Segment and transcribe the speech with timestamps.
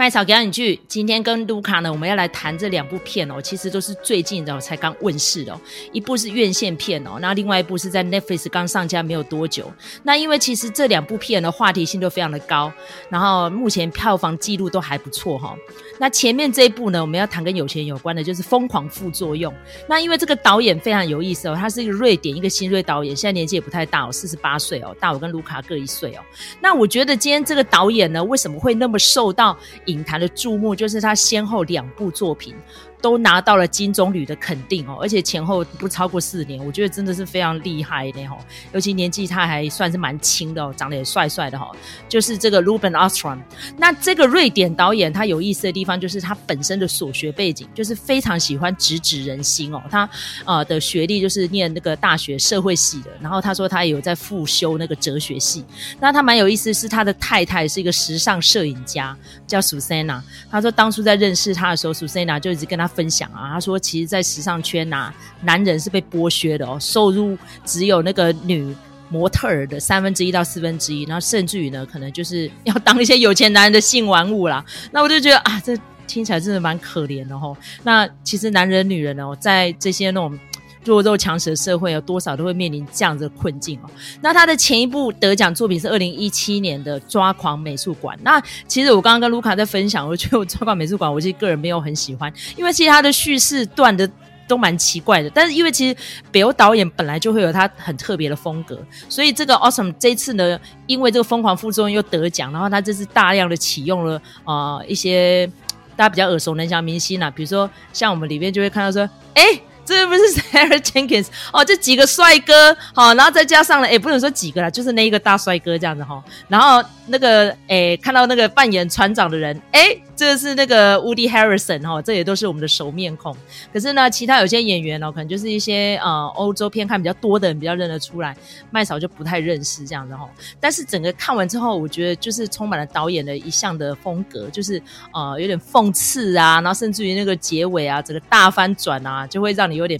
[0.00, 5.60] 麦草给你去，今天跟卢卡呢，我们要来谈这两部片哦，其实都是最近的才刚问世的哦。
[5.92, 9.70] 一部是院线片哦，那另外一部是在 Netflix 刚上架没有多久。
[10.02, 12.72] 那因为其实这两部片的话题性都非常的高，
[13.10, 15.54] 然后目前票房记录都还不错哈。
[15.98, 19.52] 那前面这一部呢，我们要谈跟有钱有关的，就是《疯狂副作用》。
[19.86, 26.22] 那因为这个导演非常有意思哦，他是一个瑞典一个新锐导演，现在年纪也不太大哦，四十八岁哦，大我跟卢卡各一岁哦。
[26.58, 29.54] 那我觉得今天这个导演呢，为什么会那么受到
[29.90, 32.54] 影坛的注目，就是他先后两部作品。
[33.00, 38.36] 都拿到了金棕榈的肯定哦，而且前后不超过四年，我觉得真的是非常厉害的哦。
[38.72, 41.70] 尤其年纪他还算是蛮轻的哦，长得也帅帅的哈。
[42.08, 43.38] 就是这个 Ruben Östlund。
[43.78, 49.82] 那这个瑞典导演他有意思的地方，就是他本身的所学背景就是非常喜欢直指人心哦。
[49.90, 50.08] 他
[50.44, 55.64] 呃的学历就是念那个大学社会系的，然后他说他也有在复修那个哲学系。
[55.98, 60.20] 那他蛮有意思，是他的太太是一个时尚摄影家，叫 Susanna。
[60.50, 62.89] 他说当初在认识他的时候，Susanna 就一直跟他。
[62.94, 68.74] 分享啊，他说，其实，在时尚圈呐、啊，男人是被剥削的哦，收入只有那个女
[69.08, 74.64] 模特儿的三分之一到四分之一，然后甚至于呢，可能就是要当一些有钱男人的性玩物啦。
[74.92, 77.56] 那我就觉得啊，这听起来真的蛮可怜的哦。
[77.82, 80.38] 那其实男人、女人哦，在这些那种。
[80.84, 83.90] 弱肉强食的社会有多少都会面临这样的困境哦。
[84.20, 88.16] 那他的前一部得奖作品是二零一七年的《抓狂美术馆》。
[88.22, 94.10] 那其实我刚刚跟卢卡在分享，我觉得《抓狂美术馆》我其实个人没有很喜欢，因为其实他的叙事段的
[94.48, 95.28] 都蛮奇怪的。
[95.30, 95.94] 但是因为其实
[96.32, 105.46] 北欧导演本来就会有他很特别的风格，所以这个 Awesome 这次呢，因为这个疯狂副作用又得奖，然后他这次大量的启用了啊、呃、一些
[105.94, 109.60] 大家比较耳熟能详明星啊，比如说像我们里面就会看到说，哎。
[109.84, 110.20] 这不是
[110.52, 120.02] Sarah Jenkins 哦，这几个帅哥，好，然后再加上了，也不能说几个啦，就是那一个大帅哥这样子哈，然后那个诶，看到那个扮演船长的人，诶。
[120.20, 123.34] 这个是那个 Woody Harrison 哈，这也都是我们的熟面孔。
[123.72, 128.36] 可是呢，其他有些演员哦，可能就是一些呃欧洲片看比较多的人比较认得出来，
[128.70, 130.28] 麦嫂就不太认识这样子哈。
[130.60, 134.82] 但是整个看完之后，我觉得就是充满了导演的一向的风格，就是
[135.14, 139.98] 呃有点讽刺啊，然后甚至于那个结尾啊，整个大翻转啊，就会让你有点。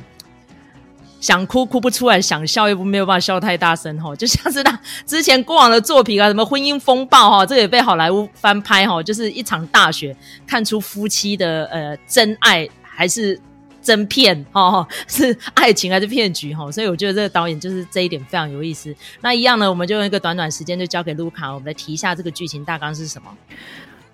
[1.20, 10.16] 想哭哭不出来，想笑又没有办法笑太大声哈， 就像是他之前过往的作品啊，什么婚姻风暴哈，这个也被好莱坞翻拍哈，就是一场大雪
[10.46, 13.38] 看出夫妻的呃真爱还是
[13.82, 18.94] 真骗哈， 是爱情还是骗局哈，所以我觉得这个导演就是这一点非常有意思。
[19.20, 23.30] 那一样呢，我们就用一个短短时间就交给卢卡，我们来提一下这个剧情大纲是什么。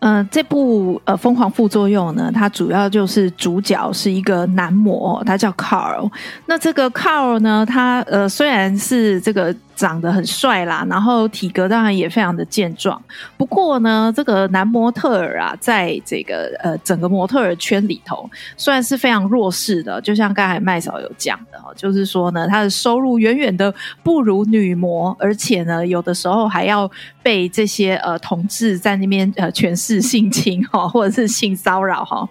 [0.00, 6.10] 嗯，这部呃《疯狂副作用》呢，它主要就是主角是一个男模，他叫 Carl。
[6.46, 9.54] 那这个 Carl 呢，他呃虽然是这个。
[9.76, 13.00] 长得很帅啦，然后体格当然也非常的健壮。
[13.37, 20.00] 不过呢，这个男模特儿啊，在这个呃整个模特儿圈里头，算是非常弱势的。
[20.00, 23.72] 就像刚才麦嫂有讲的哈，就是说呢，他的收入远远的
[24.03, 26.91] 不如女模，而且呢，有的时候还要
[27.22, 32.26] 被这些呃同志在那边呃权势性侵哈，或者是性骚扰哈。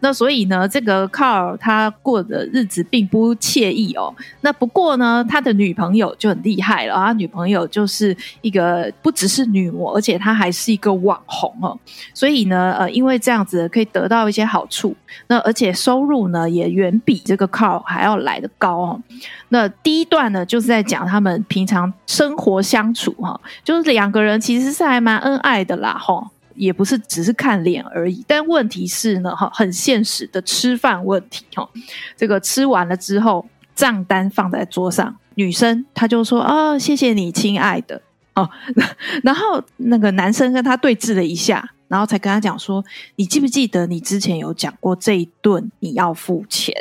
[0.00, 4.14] 那所以呢，这个 Carl 他过的日子并不惬意哦。
[4.42, 6.81] 那不过呢，他的女朋友就很厉害。
[6.84, 11.78] 然后他女朋友就是一个不只是女模，而且她还是一个网红哦。
[12.14, 14.94] 所以呢，呃，因为这样子可以得到一些好处，
[15.26, 19.00] 那而且收入呢也远比这个 car 还要来得高哦。
[19.48, 28.24] 那第一段呢就是在讲他们平常生活相处哈，就是两个人其实是还蛮恩爱的啦哈，也不是只是看脸而已。
[28.26, 31.68] 但问题是呢哈，很现实的吃饭问题哈，
[32.16, 35.16] 这个吃完了之后账单放在桌上。
[35.34, 38.00] 女生他就说：“哦，谢谢你，亲爱的。”
[38.34, 38.48] 哦，
[39.22, 42.82] 然后那个男生跟他对峙了一下，然后才跟他讲说
[43.16, 46.74] ：“你记不记得你之前有讲过这一顿你要付钱？”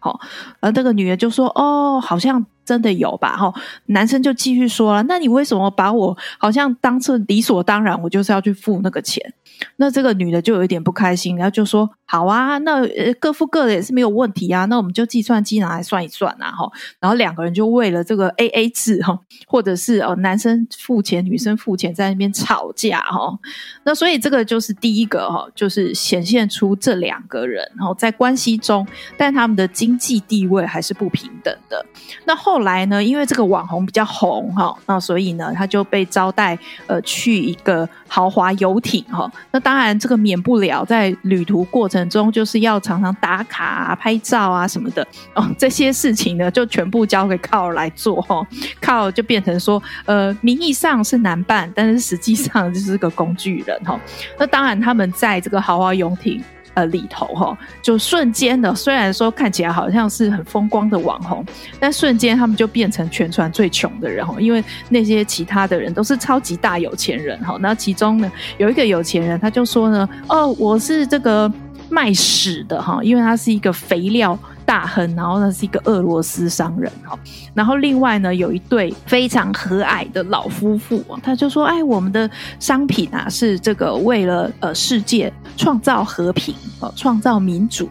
[0.00, 0.20] 好，
[0.60, 3.50] 而那个女人就说：“哦，好像真的有吧？”哈，
[3.86, 9.32] 男生就继续说了：“那你为什么把我好像当成理所当然，我就是要去付那个钱？”
[9.76, 12.86] 那这个女的就有一点不开心，然后就说：“好啊，那
[13.18, 16.70] 各付各的也是没有问题啊，那我们就计算机拿来算一算啊，哈。”
[17.00, 23.36] 然后两个人就为了这个 AA 制哈，或者是哦男生付钱女生付钱在那边吵架哈。
[23.84, 28.86] 那所以这个就是第一个哈，就是显现出这两个人然后在关系中，
[29.16, 31.84] 但他们的经济地位还是不平等的。
[32.24, 36.58] 那后后来呢，因为这个网红比较红哈，那所以呢，他就被招待
[36.88, 39.30] 呃去一个豪华游艇哈。
[39.52, 45.48] 那当然这个免不了在旅途过程中就是要常常打卡啊、拍照啊什么的哦。
[45.56, 48.44] 这些事情呢，就全部交给 Carl 来做哈。
[48.82, 53.96] Carl 就变成说，呃，名义上是男伴，但是实际上就是个工具人哈。
[54.36, 56.42] 那当然他们在这个豪华游艇。
[56.78, 61.44] 呃，里头哈，就瞬间的，虽然说看起来好像是很风光的网红，
[61.80, 67.56] 但瞬间他们就变成全船最穷的人哈，因为那些其他的人都是超级大有钱人哈。
[67.58, 71.52] 那其中呢，有一个有钱人，他就说呢，哦，我是这个
[71.90, 74.38] 卖屎的哈，因为他是一个肥料。
[74.68, 77.18] 大亨，然后呢是一个俄罗斯商人哈，
[77.54, 82.30] 然后另外呢有一对非常和蔼的老夫妇，他就说：“哎，我们的
[82.60, 87.88] 商品啊是这个为了呃世界创造和平哦创造民主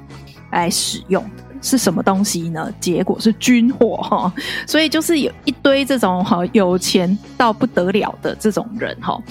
[0.52, 2.72] 来使用的。”是什么东西呢？
[2.80, 4.32] 结果是军火哈，
[4.66, 9.22] 所以就是有一堆这种哈有钱到不得了的这种人哈。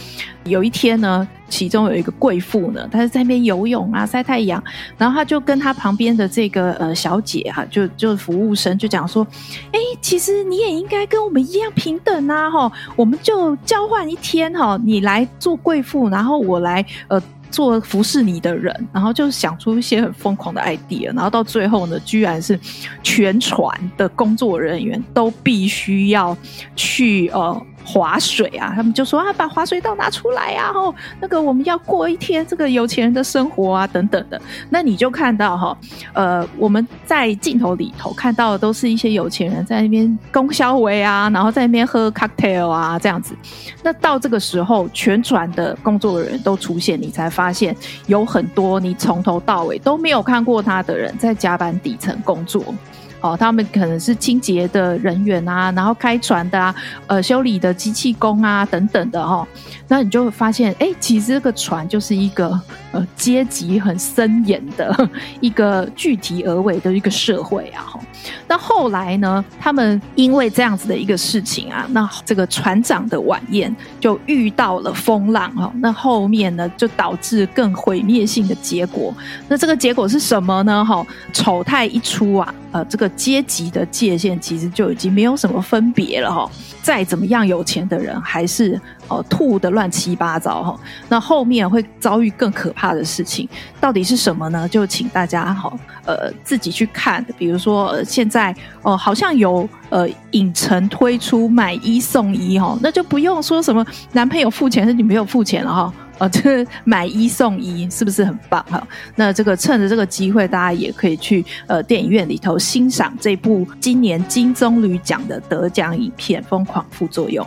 [0.45, 4.63] 有一天呢，其中有一个贵妇呢，她是在那边游泳啊，晒太阳，
[4.99, 9.27] 然后她就跟她旁边的这个呃小姐哈，就就服务生就讲说，
[9.73, 17.21] 哎，其实你也应该跟我们一样平等啊哈，我们就交换一天哈，你来做贵妇，然后我来呃。
[17.51, 22.59] 做服侍你的人，然后就想出一些很疯狂的 idea，然后到最后呢，居然是
[23.03, 26.37] 全船的工作人员都必须要
[26.75, 27.67] 去呃。
[27.87, 34.41] 划水啊，他们就说啊，把滑水道拿出来啊，吼，那个我们要过一天这个有钱人的生活啊，等等的。
[34.69, 35.79] 那你就看到哈，
[36.13, 43.37] 呃，我们在镜头里头看到的都是一些有钱人在那边供销维啊，然后在那边喝 cocktail 啊，这样子。
[43.85, 47.75] 那到这个时候，全船的工作人员都出现，你才发现
[48.07, 52.75] 有很多你从头到尾都没有看过他的人在甲板底层工作。
[53.21, 56.75] 哦，他们可能是清洁的人员啊，然后开船的啊，
[57.07, 59.49] 呃，修理的机器工啊，等等的哈、哦。
[59.89, 62.61] 那你就会发现，哎，其实这个船就是一个
[62.91, 65.09] 呃阶级很森严的
[65.41, 67.83] 一个具体而为的一个社会啊。
[67.83, 68.01] 哈，
[68.49, 75.73] 那后来呢，他们因为这样子的一个事情啊，那这个船长的晚宴就遇到了风浪哈。
[75.77, 79.15] 那后面呢，就导致更毁灭性的结果。
[79.49, 80.85] 那这个结果是什么呢？
[80.85, 86.51] 哈，丑态一出啊，呃，这个阶级的界限其实就已经没有什么分别了哈。
[86.83, 90.81] 再怎么样有钱的人，还是哦吐的乱七八糟哈。
[91.09, 93.49] 那后面会遭遇更可怕的事情，
[93.81, 94.69] 到底是什么呢？
[94.69, 97.25] 就请大家好呃自己去看。
[97.37, 105.93] 比如说呃现在哦、好像有呃影城推出买一送一哈，那就不用说什么男朋友付钱，是女朋友付钱了哈。
[106.19, 108.87] 哦，这 买一送一是不是很棒哈？
[109.17, 117.45] 那这个趁着这个机会，大家也可以去呃电影院里头欣赏这部今年金棕榈奖的得奖影片《疯狂副作用》。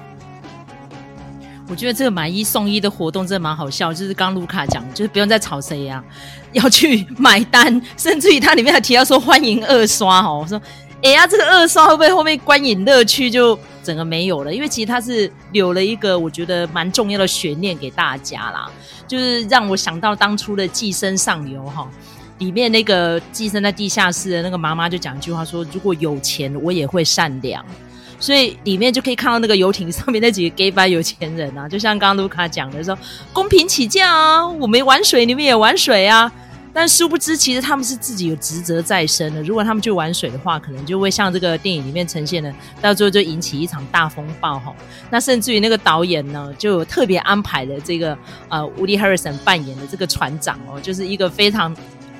[1.68, 6.04] 我觉得这个买一送一的活动真的蛮好笑，就是刚卢卡讲，就是不用再吵谁呀，
[6.52, 10.40] 要去买单，甚至于它里面还提到说欢迎二刷哦。
[10.44, 10.62] 我说，
[11.04, 13.58] 哎呀，这个二刷会不会后面观影乐趣就？
[13.90, 18.70] 整个没有了，因为其实他是留了一个我觉得蛮重要的悬念给大家啦，
[19.08, 21.90] 就是让我想到当初的《寄生上游》哈，
[22.38, 27.66] 里面那个寄生在地下室的那个妈妈就讲一句话说：“如果有钱，我也会善良。”
[28.22, 32.96] 所以里面就可以看到那个游艇上面那几个 gay 白有钱人啊，就像刚刚卢卡讲的说
[33.34, 36.32] ：“公平起见啊，我没玩水，你们也玩水啊。”
[36.74, 39.42] 但殊不知，其实他们是自己有职责在身的。
[39.44, 44.74] 如果他们去玩水的话，可能就会像这个电影里面呈现的，到最后就引起一场大风暴哈。
[45.10, 48.18] 那甚至于那个导演呢，就特别安排了这个
[48.48, 51.76] 呃，Woody Harrison 扮演的这个船长哦，就是一个非常。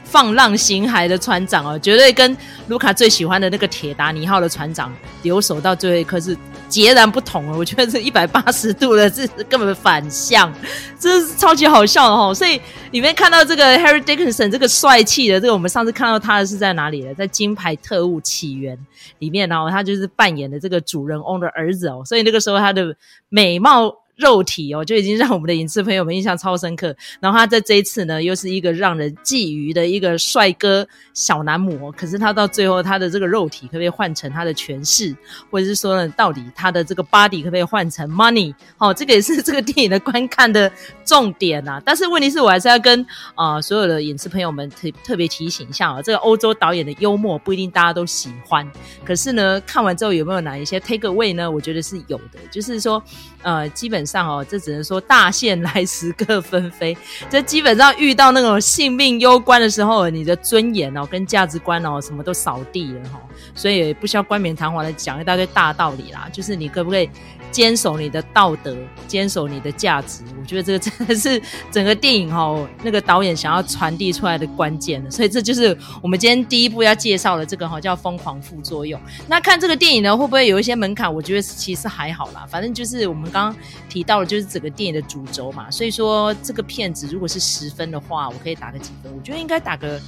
[0.10, 2.36] 放浪形骸的船长哦，绝对跟
[2.68, 6.36] 卢卡最喜欢的那个铁达尼号的船长留守到最后一刻是
[6.68, 7.56] 截然不同哦。
[7.58, 10.52] 我觉得是一百八十度的，这是根本反向，
[11.00, 12.34] 这是超级好笑的哦。
[12.34, 12.60] 所以
[12.92, 17.14] 里面看到这个 Harry Dickinson 这个帅气的，这个我们上次看到他的是在哪里的？
[17.14, 18.76] 在《金牌特务起源》
[19.20, 22.02] 里面，然后他就是扮演的这个主人翁的儿子哦。
[22.04, 22.96] 所以那个时候他的
[23.30, 23.96] 美貌。
[24.20, 26.94] 肉体哦，就已经让我们的影视朋友们印象超深刻。
[27.22, 31.90] 然后他在这一次呢，又是一个让人觊觎的一个帅哥小男模。
[31.94, 35.16] 可是他到最后，他的这个肉体可不可以换成他的权势，
[35.50, 38.54] 或者是说呢，到底他的这个 body 可不可以换成 money？
[38.78, 40.70] 好、哦，这个也是这个电影的观看的
[41.06, 41.82] 重点啊。
[41.86, 48.70] 但是问题是我还是要跟啊、所有的影视朋友们特特别提醒一下啊，这个欧洲导演的幽默不一定大家都喜欢。
[49.06, 51.50] 可是呢，看完之后有没有哪一些 take away 呢？
[51.50, 53.02] 我觉得是有的，就是说。
[53.42, 56.98] 呃，基本上哦，这只能说大限来时各纷飞。
[57.30, 63.20] 这基本上遇到那种性命攸关的时候，你的尊严哦跟价值观哦什么都扫地了哈、
[63.56, 67.10] 所以不需要冠冕堂皇的讲一大堆大道理啦，就是你可不可以？
[67.52, 68.76] 坚守你的道德，
[69.08, 71.42] 坚守你的价值，我觉得这个真的是
[71.72, 75.12] 整个电影哈，那个导演想要传递出来的关键了。
[75.12, 79.00] 所以这就是我们今天第一部要介绍的这个哈，叫《疯狂副作用》。
[79.28, 81.14] 那看这个电影呢，会不会有一些门槛？
[81.14, 85.70] 我觉得其实还好啦，反正就是我们刚刚提到的，就是整个电影的主轴嘛。
[85.72, 89.12] 所以说这个片子如果是十分的话，我可以打个几分？
[89.16, 90.00] 我觉得应该打个。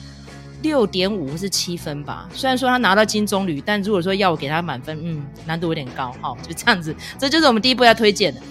[0.62, 8.42] 六点五或是七分吧，虽然说他拿到金棕榈，但如果说要我给他满分，嗯，难度有点高，哦，就这样子，这就是我们第一步要推荐的。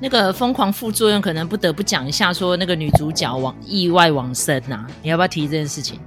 [0.00, 6.00] 那个疯狂副作用，可能不得不讲一下，说那个女主角往意外往生呐、你要不要提这件事情？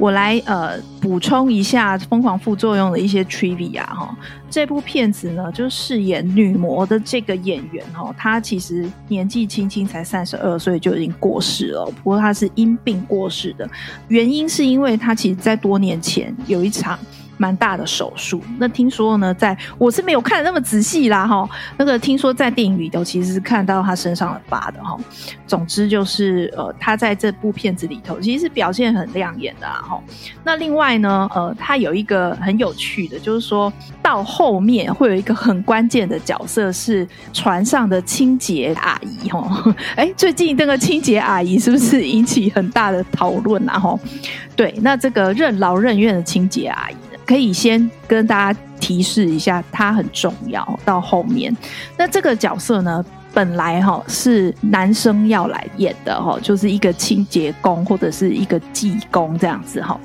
[0.00, 4.16] 我来呃补充一下疯狂副作用的一些 trivia 哈，
[4.48, 13.68] 这部片子呢，就饰演女魔的这个演员哈，她其实年纪轻轻才三十二岁就已经过世了，不过她是因病过世的，
[14.08, 16.98] 原因是因为她其实在多年前有一场。
[17.40, 21.48] 蛮大的手术，那听说呢，在我是没有看的那么仔细啦哈。
[21.78, 24.94] 那个听说在电影里头其实是看到他身上的疤的哈。
[25.46, 29.98] 总之就是呃，他在这部片子里头其实是表现很亮眼的哈。
[30.44, 39.74] 那另外呢，呃，他有一个很有趣的，就是说到后面会有一个很关键的角色是船上的清洁阿姨哈。
[39.96, 43.78] 哎，最近这个清洁阿姨是不是引起很大的讨论啊？
[43.78, 43.98] 哈，
[44.54, 46.94] 对，那这个任劳任怨的清洁阿姨。
[47.30, 50.80] 可以先跟大家提示一下，他很重要。
[50.84, 51.56] 到后面，
[51.96, 59.96] 那这个角色呢，本来哈是男生要来演的哈，就是一个清洁工或者是一个技工这样子哈。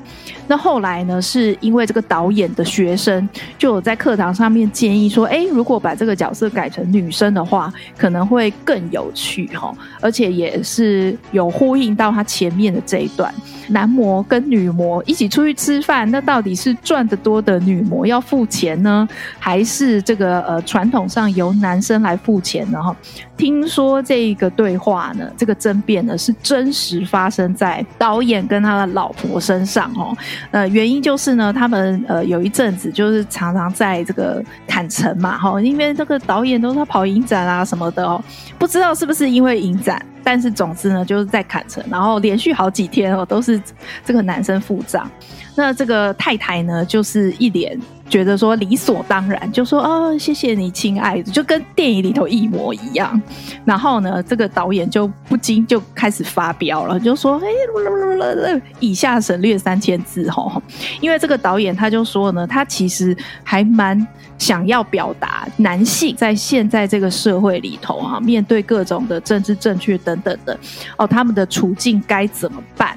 [0.47, 13.33] 那后来呢，是因为这个导演的学生就有在课堂上面建议说，哎，如果把这个角色改成女生的话，可能会更有趣哈，而且也是有呼应到他前面的这一段，
[13.69, 19.07] 男模跟女模一起出去吃饭，那到底是赚得多的女模要付钱呢，
[19.39, 22.81] 还是这个呃传统上由男生来付钱呢？
[22.81, 22.95] 哈，
[23.35, 30.15] 听说这个对话呢，这个争辩呢是真实发生在导演跟他的老婆身上哦。
[30.51, 38.23] 呃，原因就是呢，他们呃有一阵子就是常常在这个坎城嘛，哈，因为这个导演都是他跑影展啊什么的哦，
[38.57, 43.61] 不知道是不是因为影展，但是总之呢就是在坎城，然后连续好几天哦都是
[44.03, 45.09] 这个男生付账，
[45.55, 47.79] 那这个太太呢就是一脸。
[48.07, 53.19] 觉得说理所当然，就说哦，谢谢你，亲爱的，就跟电影里头一模一样。
[53.65, 60.61] 然后呢，这个导演就不禁就开始发飙了，就说：“哎，以下省略三千字哈，
[61.01, 64.07] 因为这个导演他就说呢，他其实还蛮
[64.37, 70.57] 想要表达男性在现在这个社会里头啊，面对各种的政治正确等等的
[70.97, 72.95] 哦，他们的处境该怎么办。”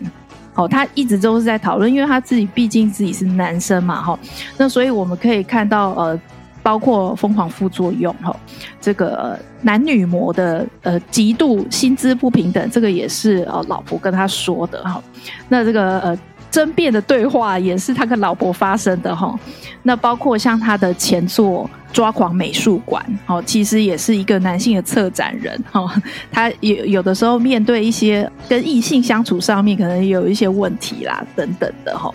[0.59, 4.19] 哦，他一直都是在讨论，因为他自己毕竟自己是男生嘛，哈，
[4.57, 6.21] 那所以我们可以看到，呃，
[6.65, 8.35] 包括疯狂副作用，哈，
[8.81, 15.01] 这个男女模的呃极度薪资不平等，这个也是呃老婆跟他说的，哈，
[15.49, 16.19] 那这个呃。
[16.51, 19.39] 争辩的对话也是他跟老婆发生的哈，
[19.83, 25.87] 那包括像他的前作抓狂美术馆，哦，其实也是一个男性的策展人哈，
[26.33, 32.11] 他有有的时候面对一些跟异性相处上面可能有一些问题啦等等的哈，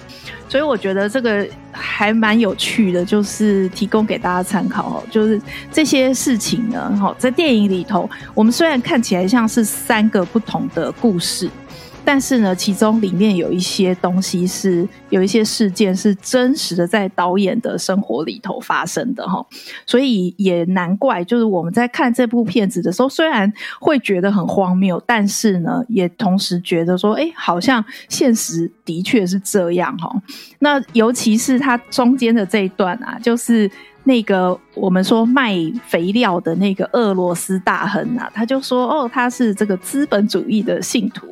[0.49, 11.49] 所以我觉得这个还蛮有趣的，就是提供给大家参考哦，就是这些事情呢，哈，在电影里头，我们虽然看起来像是三个不同的故事。
[12.05, 19.45] 但是呢，其中里面有一些东西是有一些事件是真实的，在导演的生活里头发生的哈，
[19.85, 30.13] 所以也难怪，就是我们在看这部片子的时候，虽然会觉得很荒谬，但是呢，也同时觉得说，哎，好像现实的确是这样哈。
[30.59, 33.69] 那尤其是它中间的这一段啊，就是。
[34.05, 35.55] 那个我们说卖
[35.87, 41.27] 肥料的那个俄罗斯大亨啊，他就说哦，他是这个资本主义的信徒，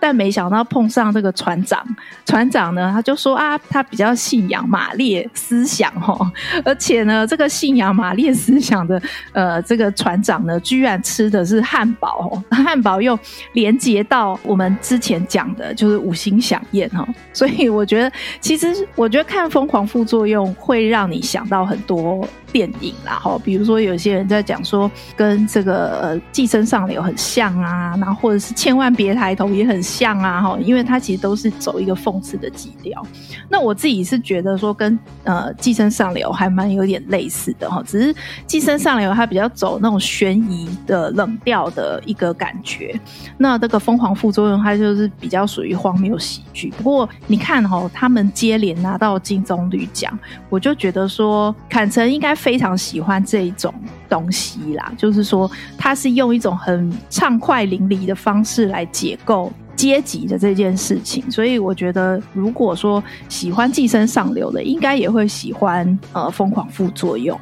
[0.00, 1.84] 但没想到碰上这个船长，
[2.24, 6.30] 船长呢，他就说啊，他比较信仰马列思想哦，
[6.64, 9.00] 而且呢，这个信仰马列思想的
[9.32, 13.18] 呃这个船长呢，居然吃的是汉堡哦， 汉堡又
[13.52, 18.10] 连接到我们之前讲的就是五星响宴哦，所以我觉得
[18.40, 22.26] 其实我觉得看疯狂副作用会让你想到很多。
[22.56, 33.06] 电影啦，哈，比如说有些人在讲说跟这个呃《寄生上流》很像啊，然后或者是《千万别抬头》也很像啊，哈，因为它其实都是走一个讽刺的基调。
[33.50, 38.14] 那我自己是觉得说跟呃《寄生上流》还蛮有点类似的哈，只是
[38.46, 42.98] 《寄生上流》它比较走那种悬疑的冷调的一个感觉，
[43.36, 46.72] 那这个《疯狂副作用》它就是比较属于荒谬喜剧。
[46.78, 53.74] 不过你看哈，他们接连拿到金棕榈奖，我就觉得说坎城应该非常喜欢这一种
[54.08, 67.36] 东西啦，就是说他是用一种很畅快淋漓的方式来解构阶级的这件事情，所以我觉得如果说喜欢寄生上流的，应该也会喜欢呃疯狂副作用。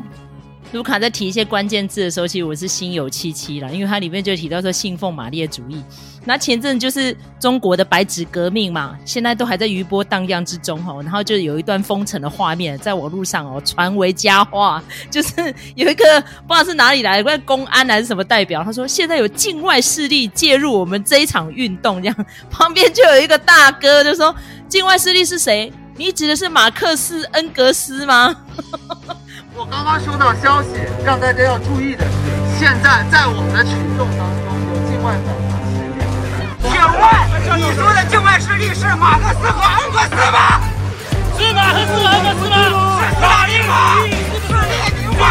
[0.75, 5.81] 卢卡在提一些关键字的时候，其实我是心有戚戚啦，因为它里面就提到说信奉马列主义。
[6.25, 11.01] 那前阵就是中国的白纸革命嘛，现在都还在余波荡漾之中哦。
[11.01, 24.35] 然后就有一段封城的画面在网络上哦传为佳话， 就是有一个不知道是哪里来的，公安还是什么代表，他说现在有境外势力介入我们这一场运动，这样旁边就有一个大哥就说
[24.69, 25.73] 境外势力是谁？
[25.97, 28.35] 你指的是马克思恩格斯吗？
[29.57, 36.03] 我刚刚收到消息，让大家要注意的是，现在在我们的群众当中有境外反华势力。
[36.67, 36.99] 请问？
[37.55, 40.59] 你说的境外势力是马克思和恩格斯吗？
[41.39, 42.59] 是马克思和恩格斯吗？
[42.99, 44.03] 是斯大林吗？
[44.43, 45.23] 是列宁吗？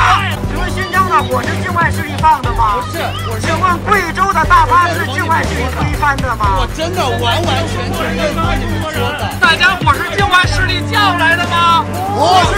[0.48, 2.80] 请问新疆的火是境外势力放的吗？
[2.80, 3.04] 不是，
[3.44, 6.64] 请问贵州的大巴是境外势力推翻的吗？
[6.64, 9.36] 我真的完完全全认同你们说的。
[9.42, 11.84] 大家伙是境外势力叫来的吗？
[12.16, 12.56] 不是，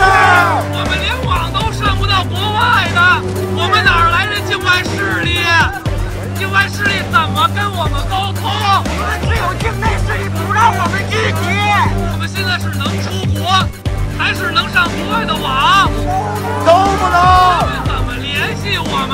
[6.67, 8.49] 势力怎么跟我们沟通？
[8.49, 11.41] 我们只有境内势力不让我们聚集。
[12.11, 13.05] 我们现在是能出
[13.37, 13.45] 国，
[14.17, 15.89] 还是能上国外的网？
[16.65, 17.15] 都不能。
[17.61, 19.13] 他们怎么联系我们？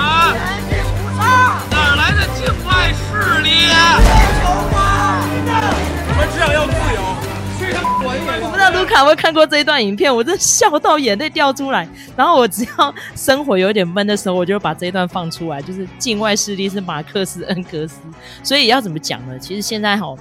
[0.70, 1.22] 联系不上。
[1.72, 3.68] 哪来的境外势力？
[6.08, 7.31] 我们只想要自由。
[7.74, 11.88] 我不知道卢卡有没有看过这一段影片，我真笑到眼泪掉出来。
[12.16, 18.00] 然后我只要生活有点闷的时候，我就把这一段放出来，就是境外势力是马克思恩格斯。
[18.44, 19.38] 所以要怎么讲呢？
[19.40, 20.16] 其实现在哈。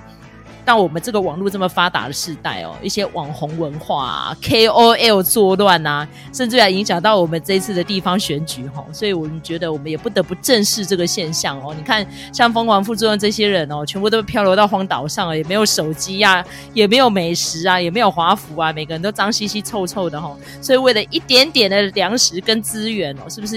[0.67, 11.75] 像我们这个网络这么发达的时代哦，一些网红文化啊，KOL 作乱啊，甚至还影响到我们这一次的地方选举哈，所以我们觉得我们也不得不正视这个现象哦。
[11.77, 20.37] 你看，像疯狂副作用这些人哦，全部都漂流到荒岛上了，也没有手机呀、啊，也没有美食啊，也没有华服啊，每个人都脏兮兮、臭臭的哈。
[20.61, 23.57] 所以为了一点点的粮食跟资源哦，是不是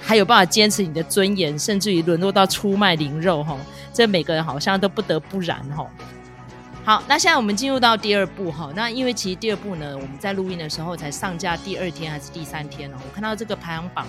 [0.00, 3.56] 还有办法坚持你的尊严，甚至于沦落到出卖灵肉哈？
[3.94, 5.88] 这每个人好像都不得不然哈。
[6.84, 8.70] 好，那现在我们进入到第二步哈。
[8.76, 12.98] 那因为其实第二步呢，我们在录音的时候才上架第二天还是第三天呢。
[13.02, 14.06] 我看到这个排行榜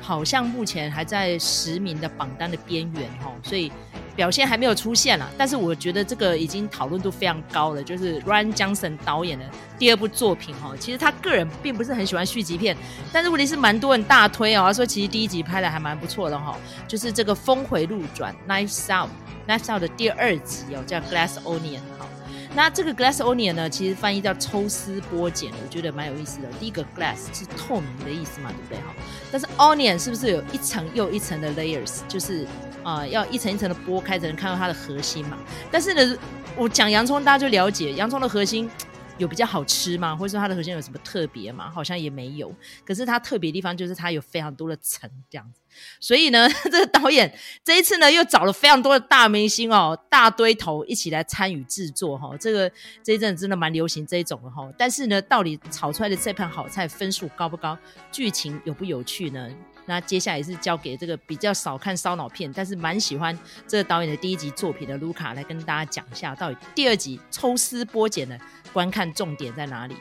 [0.00, 3.70] 好像目前还在十名的榜单的边缘哈，所以
[4.16, 5.28] 表现还没有出现啦。
[5.38, 9.44] 但是我觉得这个已经讨论度非常高了，就是 Ryan Johnson 导演的
[9.78, 10.72] 第二部作品哈。
[10.80, 12.76] 其实他个人并不是很喜欢续集片，
[13.12, 14.62] 但是问题是蛮多人大推哦。
[14.66, 16.56] 他说其实第一集拍的还蛮不错的哈，
[16.88, 19.10] 就是这个峰回路转 Knife Out
[19.46, 22.06] Knife Out 的第二集哦，叫 Glass Onion 哈。
[22.56, 26.48] 那这个 glass onion 呢，其实翻译叫抽丝剥茧，我觉得蛮有意思的。
[26.58, 28.78] 第一个 glass 是透明的意思嘛，对不对？
[28.78, 28.94] 哈，
[29.30, 32.00] 但是 onion 是不是有一层又一层的 layers？
[32.08, 32.46] 就是
[32.82, 35.36] 啊、呃，要一层一层的剥开才能看到它的核心嘛。
[35.70, 36.18] 但是呢，
[36.56, 38.70] 我讲洋葱，大家就了解洋葱的核心。
[39.18, 40.14] 有比较好吃吗？
[40.14, 41.70] 或者说它的核心有什么特别吗？
[41.70, 42.54] 好像也没有。
[42.84, 45.60] 可是它特别地方就是它有非常多的层这样子。
[46.00, 47.32] 所以呢， 这个导演
[47.64, 52.36] 这一次呢又找了非常多的大明星哦，大堆头一起来参与制作哈、哦。
[52.38, 52.70] 这个
[53.02, 57.76] 这一阵真的蛮流行这一种的哈、但是呢，到底炒出来的这盘好菜分数高不高？
[58.12, 59.50] 剧情有不有趣呢？
[59.88, 68.36] 那接下来是交给这个比较少看烧脑片，但是蛮喜欢这个导演的第一集作品的卢卡来跟大家讲一下，到底第二集抽丝剥茧的
[68.72, 69.96] 观看重点在哪里？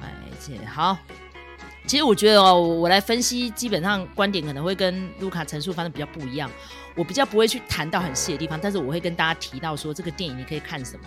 [0.00, 0.14] 哎，
[0.66, 0.96] 好，
[1.90, 6.48] 其实我觉得哦，我来分析，基本上观点可能会跟卢卡陈述方式比较不一样。
[6.94, 11.04] 我比较不会去谈到很细的地方，但是我会跟大家提到说，这个电影你可以看什么。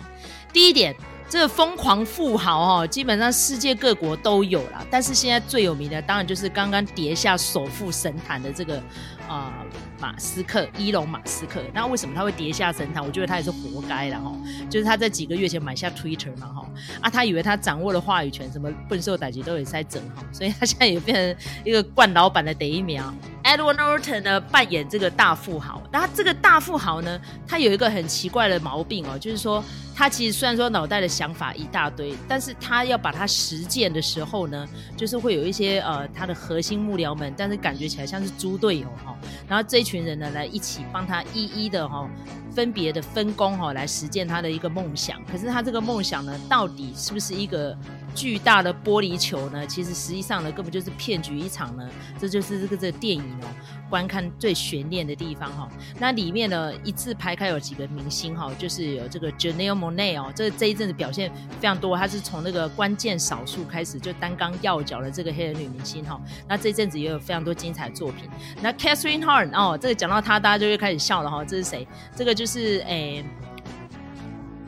[0.52, 0.94] 第一点。
[1.26, 4.86] 这个疯狂富豪哦，基本上世界各国都有啦。
[4.90, 8.80] 但是现在最有名的，当然就是刚刚跌下首富神坛的这个
[9.28, 9.52] 啊、
[10.00, 11.60] 马斯克，伊隆马斯克。
[11.72, 13.04] 那为什么他会跌下神坛？
[13.04, 14.32] 我觉得他也是活该的哈。
[14.70, 16.68] 就是他在几个月前买下 Twitter 嘛哈，
[17.00, 23.02] 啊，他以为他掌握了话语权，什么笨兽歹机都有在整哈，所以他现在也变成一个惯老板的第一名。
[23.42, 29.62] Edward Norton 呢扮演这个大富豪，那这个大富豪呢，他有一个很奇怪的毛病哦，就是说
[29.94, 39.13] 他其实虽然说脑袋的想法一大堆，但是他要把它实践的时候呢，就是会有一些呃他的核心幕僚们，但是感觉起来像是猪队友哈、
[39.48, 42.08] 然后这一群人呢来一起帮他一一的哈、
[42.54, 47.76] 分别的分工哈、来实践他的一个梦想，可是他这个梦想呢，到底是不是一个
[48.14, 49.66] 巨大的玻璃球呢？
[49.66, 53.46] 其实实际上呢，根本就是骗局一场呢，这就是这个这个电影哦。
[53.90, 55.68] 观看最悬念的地方哈，
[56.00, 68.28] 那里面呢一字排开有几个明星哈，就是有这个 Janelle Monáe 哦，这这一阵子表现非常多，他是从那个关键少数开始就担纲要角的这个黑人女明星哈，那这一阵子也有非常多精彩作品。
[68.60, 71.86] 那 Catherine Hahn 哦，这个讲到她，大家就会开始笑了哈，这是谁？
[72.16, 73.24] 这个就是诶。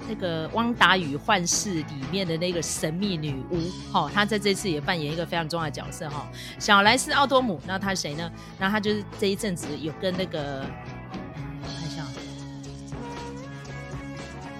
[0.09, 3.59] 那个《汪达与幻视》里面的那个神秘女巫，
[3.93, 6.25] 哈、哦，她在这次也扮演一个非常重要的角色，哈、哦。
[6.59, 8.31] 小莱斯·奥多姆，那她是谁呢？
[8.59, 10.65] 那她就是这一阵子有跟那个，
[11.63, 12.05] 我看一下，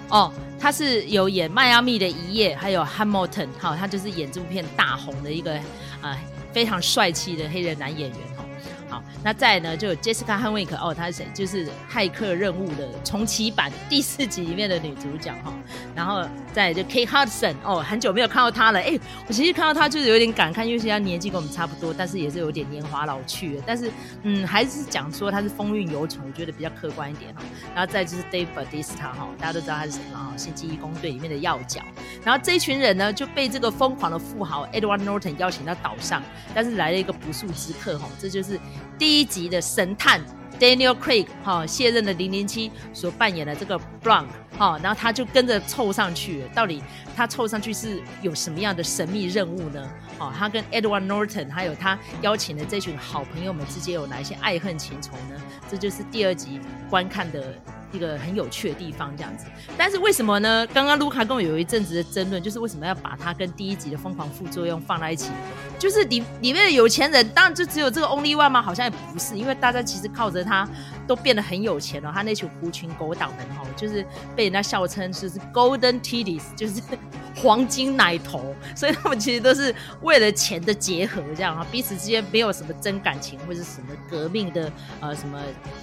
[0.09, 5.57] 哦，她是有演《迈阿密的一夜》，还有《Hamilton》，哈，她就是演这部片大红的一个
[6.01, 6.17] 啊、
[6.51, 8.19] 非常帅气的黑人男演员。
[8.35, 8.43] 哈
[8.89, 11.27] 好，那再呢，就有 Jessica Henwick 哦，她是谁？
[11.33, 15.53] 就是《骇客任务》的重启版第四集里面的女主角哈。
[15.93, 18.79] 然后再就 Kate Hudson 哦，很久没有看到她了。
[18.79, 18.97] 哎，
[19.27, 23.63] 我其实看到她就是有点感慨，因为现在年纪跟我们差不多，但是也是有点年华老去了。
[23.65, 23.91] 但是
[24.23, 27.41] 嗯，还是讲说她是风韵犹存，我觉得比较客观一点哈。
[27.75, 31.81] 然后再就是 Dave Bautista 哈，大家都知道他是什么哈，《星际异攻队》里面的要角。
[32.23, 36.23] 然后这一群人呢，就被这个疯狂的富豪 Edward Norton 邀请到岛上，
[36.53, 38.57] 但是来了一个不速之客哈，这就是。
[38.97, 40.21] 第一集的神探
[40.59, 46.43] Daniel Craig 哈、卸任的零零七所扮演的这个 Blanc 哈、哦，然后他就跟着凑上去。
[46.53, 46.81] 到底
[47.15, 49.89] 他凑上去是有什么样的神秘任务呢？
[50.19, 55.41] 哦，他跟 Edward Norton 还有他邀请的这群好朋友们之间有哪一些爱恨情仇呢？
[55.69, 57.53] 这就是第二集观看的。
[57.93, 59.45] 一个很有趣的地方，这样子。
[59.77, 60.67] 但是为什么呢？
[60.73, 65.31] 刚刚卢卡跟我有一阵子的争论，就是为什么要把它跟第一集的疯狂副作用放在一起？
[65.79, 68.61] 就是里里面的有钱人，当然就只有这个 Only One 吗？
[68.61, 70.67] 好像也不是，因为大家其实靠着他
[71.07, 72.11] 都变得很有钱了。
[72.13, 76.81] 他那群狐群狗党们哈，就是被人家笑称是 Golden Titties，就是
[77.33, 85.39] 黄金奶头，所以他们其实都是为了钱的结合这样啊，彼此之间没有什么真感情或者什么革命的呃什么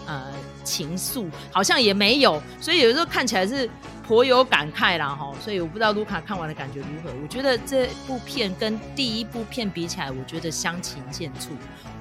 [0.06, 0.26] 呃
[0.62, 1.94] 情愫，好像也。
[1.94, 3.70] 没有，所以有时候看起来是
[4.04, 5.32] 颇有感慨啦哈。
[5.40, 7.10] 所以我不知道卢卡看完的感觉如何。
[7.22, 11.50] 我觉得这部片跟第一部片比起来，我觉得相形见絀。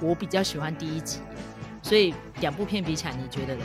[0.02, 1.20] 我比较喜欢第一集，
[1.84, 3.64] 所以两部片比起来，你觉得呢？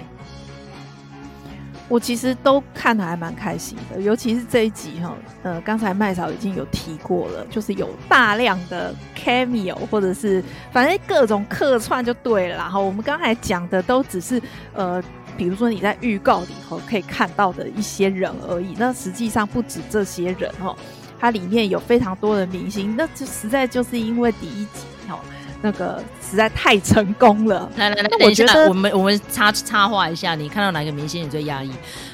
[1.88, 5.16] 我其实都看的还蛮开心的，尤其是这一集哈。
[5.42, 12.56] 呃，刚才麦嫂已经有提过了，就是有大量的 cameo 或者是反正各种客串就对了。
[12.56, 14.42] 然后我们刚才讲的都只是
[14.74, 15.02] 呃。
[15.36, 20.76] 比如说你在预告里头可以看到的一些人而已，那实际上不止这些人哦，
[21.16, 25.20] 它里面有非常多的明星，那这实在就是因为第一集哦，
[25.60, 27.70] 那个实在太成功了。
[27.76, 31.70] 来来来，我觉得我们我们插插话一下，你看到哪个明星你最压抑？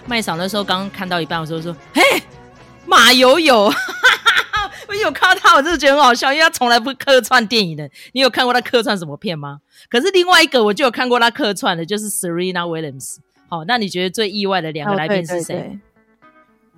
[0.07, 2.02] 麦嫂那时候刚刚看到一半的时候说：“嘿，
[2.87, 3.72] 马友友。
[4.87, 7.88] ”我有看到他，我真的觉得很好笑，因为他从来不客串电影的。
[8.12, 9.59] 你有看过他客串什么片吗？
[9.88, 13.16] 可是另外一个我就有看过他客串的，就是 Serena Williams。
[13.48, 15.54] 好，那你觉得最意外的两个来宾是谁？
[15.54, 15.80] 哦，对对对。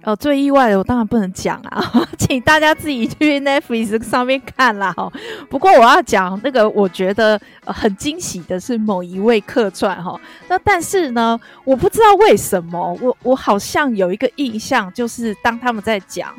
[0.02, 4.92] 哦，最意外的我当然不能讲啊， 请大家自己去 Netflix 上面看啦。
[4.92, 5.12] 哈，
[5.50, 10.20] 不过我要讲那个，我觉得很惊喜的是某一位客串哈。
[10.48, 16.32] 那但是呢，我不知道为什么，我我好像有一个印象，就是当他们在讲。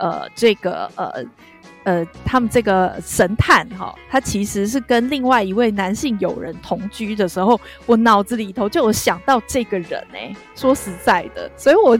[0.00, 1.12] 呃，这个呃
[1.88, 10.36] 呃，他们这个神探哈，他其实是跟另外一位男性友人同居的时候，我脑子里头就有想到这个人呢、欸。
[10.54, 11.98] 说实在的，所以我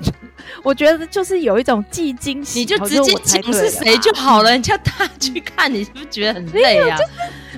[0.63, 6.99] 我觉得就是有一种既惊喜，你就直接讲是谁就好了，你叫他去看，你是不是觉得很累啊？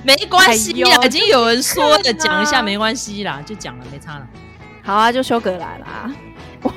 [0.05, 4.25] 没关系啦，已经有人说了，讲一下没关系啦，就讲了，没差了。
[4.83, 6.09] 好啊，就修格来啦。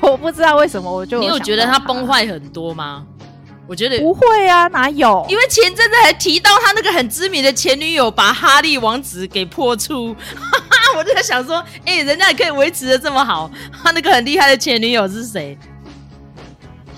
[0.01, 3.07] 我不知道为什么，我就你有觉得他崩坏很多吗？
[3.67, 5.25] 我觉得不会啊，哪有？
[5.29, 13.51] 因为前阵子还提到他那个很知名的前女友把哈利王子给破出，哈哈，我就在想说，哎、欸，人家也可以维持的这么好，
[13.83, 15.57] 他那个很厉害的前女友是谁？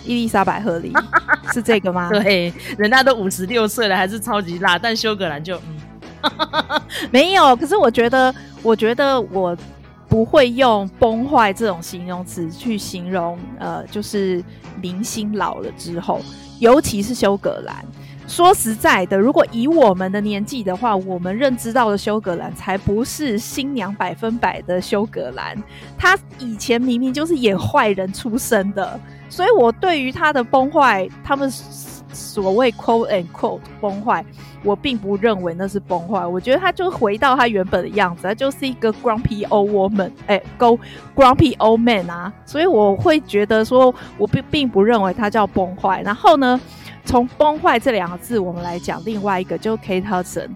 [0.05, 0.92] 伊丽莎白·赫利
[1.52, 2.09] 是这个吗？
[2.11, 7.55] 对，人家都五十六岁了，还是超级辣，但休格兰就嗯， 没有。
[7.57, 9.57] 可是我觉得，我觉得我
[10.09, 14.42] 不会用崩坏这种形容词去形容，呃，就是
[14.81, 16.21] 明星老了之后。
[16.59, 17.85] 尤其是休格兰，
[18.27, 25.55] 说实在的，如果以我们的年纪的话，我们认知到的休格兰才不是新娘百分百的休格兰。
[25.99, 31.53] 她以前明明就是演坏人出身的，所以我对于她的崩坏，他们
[32.16, 34.24] 所谓 quote and quote 崩坏，
[34.64, 36.26] 我并不认为那是崩坏。
[36.26, 40.79] 我觉得它就回到它原本的样子，它就是一个 grumpy old woman，哎，go
[41.14, 42.33] grumpy old man 啊。
[42.44, 46.00] 所以我会觉得说，我并并不认为它叫崩坏。
[46.02, 46.59] 然后呢，
[47.05, 50.48] 从崩坏这两个字，我们来讲另外一个，就 Kate Hudson，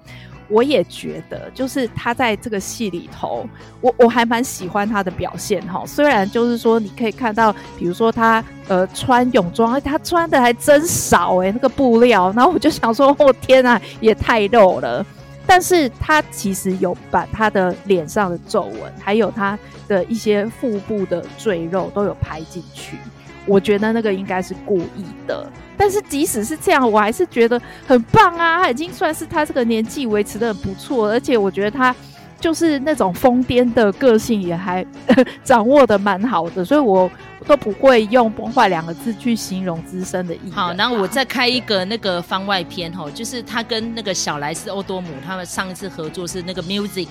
[0.50, 3.46] 我也觉得，就是他在这个戏里头，
[3.80, 5.84] 我我还蛮喜欢他的表现哈。
[5.86, 15.06] 虽然就是说，你可以看到，比如说他呃穿泳装，他穿的还真少诶、那个布料，然后我就想说，哦天啊，也太肉了。
[15.46, 19.58] 但是他其实有把他的脸上的皱纹，还有他
[19.88, 22.96] 的一些腹部的赘肉都有拍进去。
[23.46, 28.62] 我觉得那个应该是故意的，但是即使是这样，我还是觉得很棒啊！
[28.62, 31.94] 他已经算是他这个年纪维持得很不错，而且我觉得他
[32.38, 34.86] 就是那种疯癫的个性也还
[35.42, 37.10] 掌握得蛮好的，所以我
[37.46, 40.52] 都不会用“崩坏”两个字去形容资深的艺人。
[40.52, 47.06] 好，然后我再开一个那个番外篇哈，就是他跟那个小莱斯·欧多姆他们上一次合作是那个《Music》。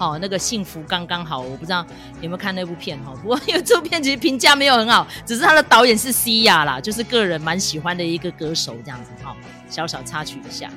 [0.00, 1.84] 好，那个幸福刚刚好，我不知道
[2.22, 3.12] 有没有看那部片哈。
[3.20, 9.36] 不过 因为这部片其实评价没有很好，只是他的导演是西亚啦，就是个人蛮喜欢的一个歌手这样子哈。
[9.68, 10.70] 小小插曲一下。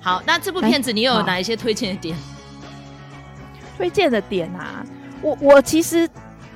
[0.00, 2.16] 好，那这部片子你有哪一些推荐的点？
[3.76, 4.82] 推荐的点啊，
[5.20, 6.08] 我我其实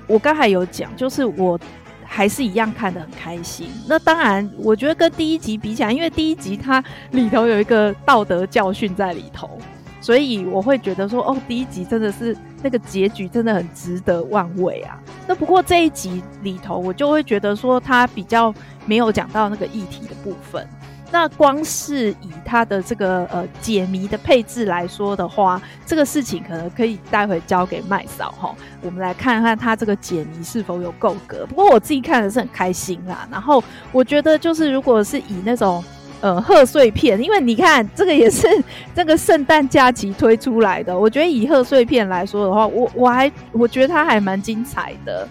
[0.06, 1.60] 我刚才有讲，就是我
[2.02, 3.68] 还是一样看得很开心。
[3.86, 9.58] 那当然，我觉得跟第一集比起来，因为第一集它里头有一个道德教训在里头。
[10.00, 14.98] 所以我会觉得说，哦，第一集真的是那个结局真的很值得玩味啊。
[15.26, 18.54] 那不过这一集里头，我就会觉得说，他比较
[18.85, 20.66] 没有讲到那个议题的部分。
[21.11, 28.54] 那光是以他的这个呃解谜的配置来说的话，这个事情可能可以待会交给麦嫂哈。
[28.82, 31.46] 我们来看看他这个解谜是否有够格。
[31.46, 33.26] 不过我自己看的是很开心啦。
[33.30, 35.82] 然后我觉得就是如果是以那种。
[36.26, 38.48] 呃，贺岁片，因为你看这个也是
[38.96, 40.98] 这个圣诞假期推出来的。
[40.98, 45.28] 我觉得以贺岁片来说的话，我我还我觉得它还蛮精彩的。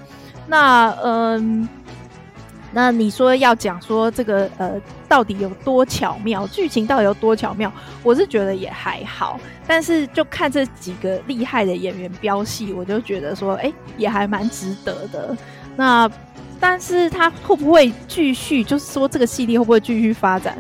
[0.48, 1.68] 那嗯，
[2.72, 7.70] 那你说要讲说这个呃到底有多巧妙，剧情到底有多巧妙，
[8.02, 9.38] 我是觉得也还好。
[9.68, 15.36] 但是就看这几个厉害的演员飙戏，我就觉得说，哎，也还蛮值得的。
[15.76, 16.10] 那。
[16.58, 18.64] 但是他会不会继续？
[18.64, 20.58] 就是说，这个系列会不会继续发展？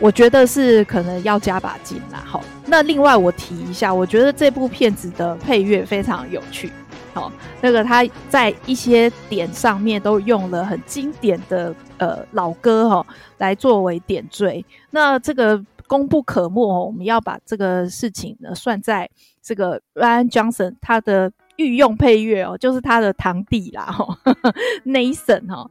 [0.00, 2.22] 我觉得是可能要加把劲啦。
[2.24, 6.70] 好，那另外我提一下，我觉得这部片子的配乐非常有趣。
[7.14, 13.06] 好，那个他在一些点上面都用了很经典的呃老歌哈，
[13.38, 14.64] 来作为点缀。
[14.90, 19.08] 那这个功不可没哦，我们要把这个事情呢算在
[19.42, 21.32] 这个 Ryan Johnson 他的。
[21.56, 24.18] 御用配乐哦，就是他的堂弟啦，哈，
[24.86, 25.70] Nathan 哈，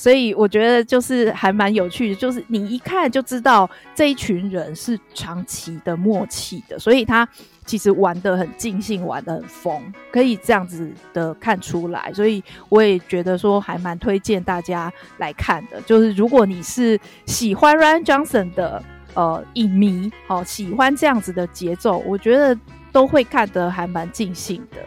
[0.00, 7.28] 所以我觉得就是还蛮有趣的，就是你一看就知道这一群人是长期的默契的，所以他
[7.66, 18.82] 其实玩得很尽兴，玩得很疯，可以这样子的看出来，所以我也觉得说还蛮推荐大家来看的，就是如果你是喜欢 Ryan Johnson 的
[19.12, 22.58] 呃影迷，哦，喜欢这样子的节奏，我觉得
[22.90, 24.78] 都会看得还蛮尽兴的。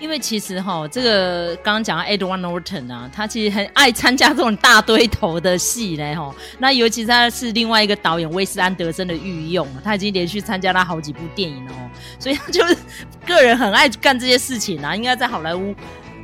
[0.00, 6.34] 因为其实哈，这个刚刚讲到 Edward Norton 啊，他其实很爱参加这种大堆头的戏嘞哈。
[6.58, 12.76] 那尤其是他是另外一个导演威斯安德森的御用，他已经连续参加了好几部电影哦，所以他就是
[13.26, 14.96] 个人很爱干这些事情啊。
[14.96, 15.74] 应该在好莱坞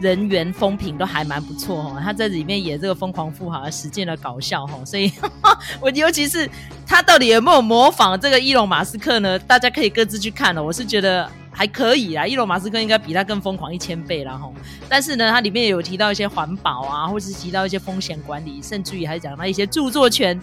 [0.00, 2.00] 人缘风评都还蛮不错哈。
[2.02, 4.82] 他在里面演这个疯狂富豪，实践了搞笑哈。
[4.86, 5.12] 所以
[5.80, 6.48] 我尤其是
[6.86, 9.38] 他到底有没有模仿这个伊隆马斯克呢？
[9.40, 10.64] 大家可以各自去看了。
[10.64, 11.30] 我是觉得。
[11.56, 14.52] 还可以啦，伊隆马斯克应该比他更疯狂一千倍啦吼。
[14.90, 20.38] 但是呢，它里面有提到一些环保啊，或是提到一些风险管理，甚至于还讲到一些著作权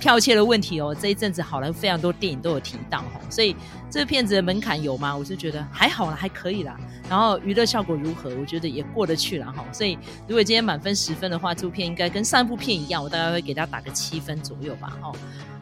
[0.00, 0.96] 剽窃的问题哦。
[0.98, 3.54] 这一阵子好莱坞非常多电影都有提到吼，所以
[3.90, 5.14] 这个片子的门槛有吗？
[5.14, 6.74] 我是觉得还好啦，还可以啦。
[7.06, 8.34] 然后娱乐效果如何？
[8.40, 9.62] 我觉得也过得去了哈。
[9.70, 14.96] 所以如果今天满分十分的话，这部片应该跟上一部片一样，我大概会给他打个七分左右吧。
[15.02, 15.12] 哈，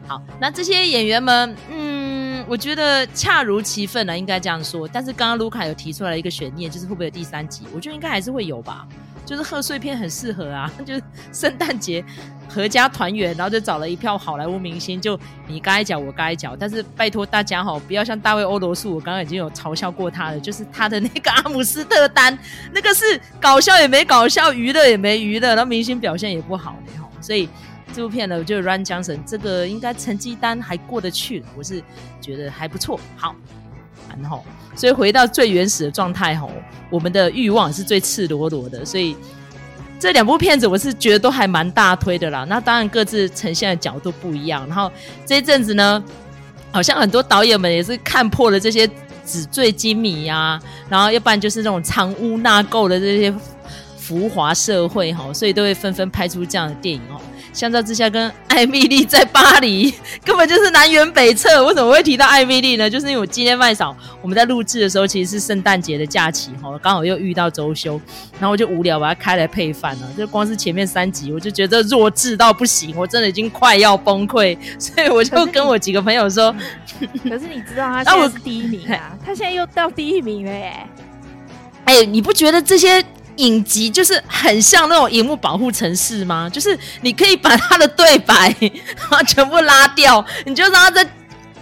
[0.07, 2.15] 好，那这些演员们，嗯。
[2.47, 4.87] 我觉得恰如其分了，应该这样说。
[4.87, 7.63] 但是刚刚卢卡有提出来一个悬念，就是会不会有第三集？
[7.73, 8.87] 我觉得应该还是会有吧。
[9.25, 11.01] 就是贺岁片很适合啊， 就是
[11.33, 12.05] 圣诞节
[12.47, 16.55] 阖家团圆，然后就找了一票好莱坞明星，就你该讲我该讲。
[16.59, 22.37] 但是拜托大家哈，不要像大卫欧罗素，我刚刚已经有嘲笑过他了，就是他的那个阿姆斯特丹，
[22.71, 27.49] 那个是搞笑也没搞笑，娱乐也没娱乐，然后明星表现也不好的哈，所以。
[27.95, 31.81] 这部片呢，我觉得 Rian Johnson 这个应该成绩单还过得去，我是
[32.19, 32.99] 觉得还不错。
[33.15, 33.33] 好，
[34.21, 34.43] 然后
[34.75, 36.51] 所以回到最原始的状态吼，
[36.89, 39.15] 我们的欲望是最赤裸裸的，所以
[39.97, 42.43] 这两部片子我是觉得都还蛮大推的啦。
[42.49, 44.67] 那当然各自呈现的角度不一样。
[44.67, 44.91] 然后
[45.25, 46.03] 这一阵子呢，
[46.73, 48.85] 好像很多导演们也是看破了这些
[49.25, 53.33] 纸醉金迷啊，然后要不然就是那种藏污纳垢的这些。
[53.97, 57.19] 浮华社会哈，所以都会纷纷拍出这样的电影哦。
[57.55, 59.93] 相较之下，跟艾米丽在巴黎
[60.25, 61.65] 根本就是南辕北辙。
[61.65, 62.89] 为什么会提到艾米丽呢？
[62.89, 67.99] 就是因为我今天麦嫂我们在录制的时候，其实是圣诞节的假期哈，刚好又遇到周休，
[68.33, 70.09] 然后我就无聊把它开来配饭了。
[70.17, 76.53] 就光是前面三集，我就觉得弱智到不行，我真的已经快要崩溃， 所以我就跟我几个朋友说
[77.23, 80.85] ：“可是你知道他现在是第一名啊，他现在又到第一名了耶！”
[81.85, 83.01] 哎，你不觉得这些？
[83.37, 86.49] 影集就是很像那种荧幕保护城市吗？
[86.51, 91.07] 就是你可以把他的对白 然后全部拉掉，你就让他在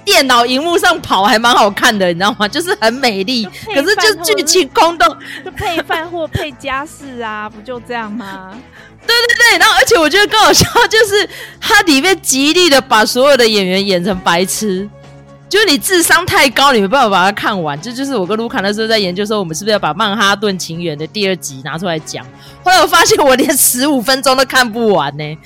[0.06, 2.48] 电脑荧幕上跑，还蛮好看的，你知道吗？
[2.48, 8.52] 就是很美丽，可是就剧情空洞，就配饭或配家事啊，不就这样吗？
[9.06, 11.28] 对对对，然后而且我觉得更好笑，就是
[11.60, 14.90] 它里面极力的把所有的演员演成白痴。
[15.50, 17.80] 就是你智商太高，你没办法把它看完。
[17.80, 22.26] 这就，是我跟卢卡那时候在研究说，我们是不是要把《曼哈顿情缘》的第二集拿出来讲？
[22.64, 25.38] 后来我发现我连十五分钟都看不完呢，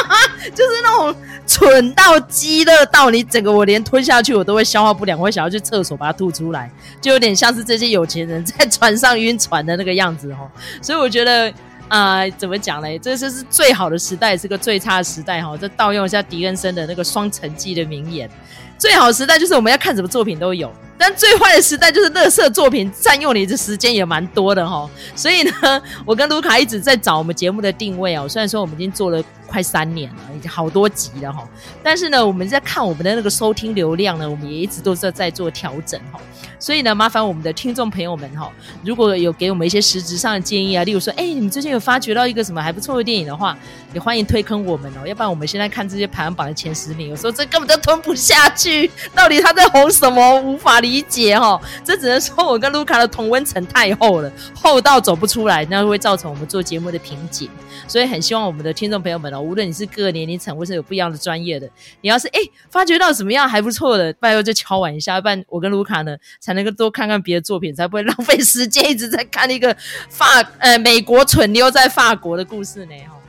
[0.54, 1.14] 就是那种
[1.46, 10.48] 蠢到鸡肋到你整个我连吞下去我都会消化不良，我会想要去厕所把它吐出来，就有点像是这些有钱人在船上晕船的那个样子哦。
[10.80, 11.52] 所以我觉得、
[11.90, 12.98] 啊，怎么讲呢？
[13.00, 15.56] 这就是最好的时代，是个最差的时代哈。
[15.56, 18.30] 这盗用一下狄更生的那个《双城记》的名言。
[18.78, 24.86] 最好时代就是我们要看什么作品都有，但最坏的时代就是垃圾作品占用你的时间也蛮多的哈。
[25.16, 28.28] 所以呢， 我跟卢卡一直在找我们节目的定位哦。
[28.28, 31.48] 虽然说我们已经做了快三年了，已经好多集了哈，
[31.82, 36.18] 但是呢，我们在看我们的那个收听流量呢，我们也一直都在在做调整齁。
[36.58, 38.52] 所以呢，麻烦我们的听众朋友们哈，
[38.84, 43.56] 如果有给我们一些实质上的建议啊，例如说，哎，你们最近有发掘到一个什么还不错的电影的话，
[43.94, 45.06] 也欢迎推坑我们哦。
[45.06, 48.90] 要不然我们现在看这些排行榜的前十名，有时候这根本就吞不下去。
[49.14, 50.38] 到底他在红什么？
[50.42, 57.48] 无法理理解哈，这只能说我跟卢卡的同温层太厚了，厚到走不出来，那会造成我们做节目的瓶颈。
[57.86, 61.68] 所以很希望我们的听众朋友们哦，无论你是各个年龄层，或是有不一样的专业的，
[62.00, 69.74] 你要是哎发觉到什么样还不错的，拜托就敲碗一下，不然我跟卢卡呢才能够多看看别的作品，才不会浪费时间一直在看一个
[70.08, 70.26] 法
[70.58, 72.94] 呃美国蠢妞在法国的故事呢。
[73.08, 73.20] 好，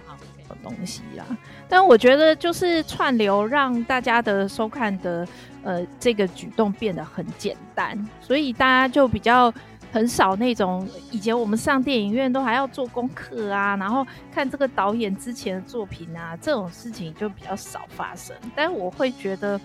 [0.47, 1.25] 好东西啦。
[1.67, 5.25] 但我觉得就是串流让大家的收看的
[5.63, 9.53] 呃这个举动变得很简单，所以大家就比较
[9.91, 18.35] 很少那种以前我们上电影院都还要做功课啊，然后看这个导演之前的作品啊，这种事情就比较少发生。
[18.55, 19.59] 但我会觉得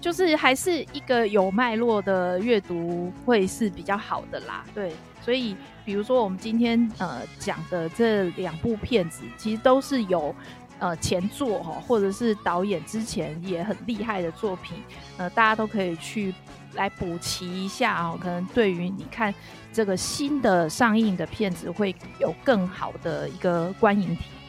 [0.00, 4.64] 就是还是一个有脉络的阅读会是比较好的啦。
[4.74, 10.34] 对，所以比如说我们今天呃讲的这两部片子，其实都是有。
[10.80, 14.78] 呃，前作哈，或者是导演之前也很厉害的作品，
[15.18, 16.34] 呃，大家都可以去
[16.72, 18.18] 来补齐一下哦。
[18.20, 19.32] 可能对于你看
[19.72, 24.39] 这个新的上映的片子，会有更好的一个观影体验。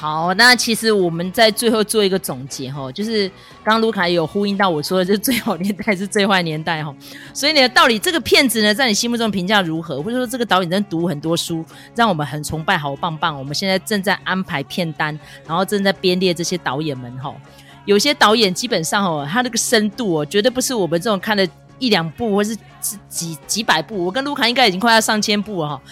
[0.00, 3.28] 好，那其实我们在最后做一个总结哈，就是
[3.62, 6.94] 刚刚卢卡也有呼应到我说的，就是最好年代是最坏年代哈。
[7.34, 10.00] 所以呢，到底这个片子呢，在你心目中评价如何？
[10.02, 11.62] 或者说这个导演真读很多书，
[11.94, 13.38] 让我们很崇拜，好棒棒。
[13.38, 15.14] 我们现在正在安排片单，
[15.46, 17.34] 然后正在编列这些导演们哈。
[17.84, 21.46] 有些导演基本上哦，他那个深度哦，绝对不是我们这种看了
[21.78, 22.56] 一两部或是
[23.10, 24.02] 几几百部。
[24.02, 25.82] 我跟卢卡应该已经快要上千部了哈，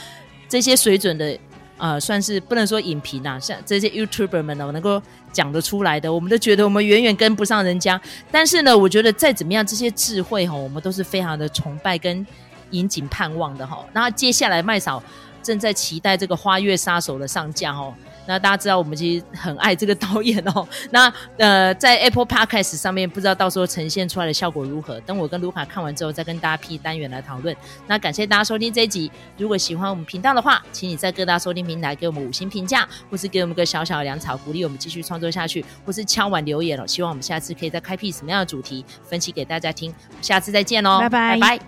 [0.49, 1.39] 这些水准的。
[1.79, 5.01] 呃，算是不能说影评啊，像这些 YouTuber 们呢，我能够
[5.33, 8.01] 讲得出来的，我们都觉得我们远远跟不上人家。
[8.31, 12.27] 但是呢，我觉得再怎么样，这些智慧哈，我们都是非常的崇拜跟
[12.73, 13.85] 引颈盼望的哈。
[13.93, 15.03] 那接下来麦嫂
[15.43, 17.95] 正在期待这个《花月杀手》的上架哦。
[18.29, 20.69] 那大家知道我们其实很爱这个导演哦。
[20.93, 25.01] 那呃，在 Apple Podcast 上面，不知道到时候呈现出来的效果如何？
[25.01, 27.57] 等我跟卢卡看完之后，再跟大家 P 单元来讨论。
[27.87, 29.11] 那感谢大家收听这一集。
[29.39, 36.87] 如果喜欢我们频道的话，请你在各大收听平台给我们五星评价，或是给我们个小小的粮草，鼓励我们继续创作下去，或是敲碗留言哦。
[36.87, 39.95] 希望我们下次可以再开辟什么样的主题，分析给大家听。
[40.21, 41.65] 下次再见喽，拜拜拜拜。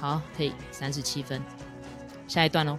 [0.00, 1.42] 好，可以三十七分，
[2.28, 2.78] 下一段喽。